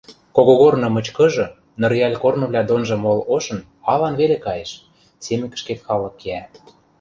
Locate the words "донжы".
2.69-2.97